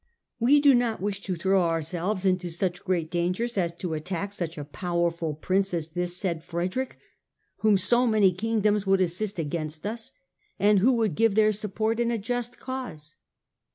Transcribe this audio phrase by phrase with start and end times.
[0.39, 4.57] We do not wish to throw ourselves into such great dangers as to attack such
[4.57, 6.97] a powerful Prince as this said Frederick,
[7.57, 10.13] whom so many kingdoms would assist against us,
[10.57, 13.15] and who would give their support in a just cause.